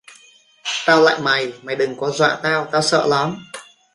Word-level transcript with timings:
Tao 0.85 1.01
lạy 1.01 1.19
mày 1.21 1.53
Mày 1.61 1.75
đừng 1.75 1.95
có 1.99 2.09
dọa 2.09 2.39
tao 2.43 2.65
tao 2.71 2.81
sợ 2.81 3.07
lắm 3.07 3.37